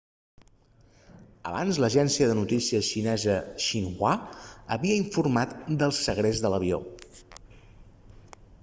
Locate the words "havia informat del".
4.77-5.95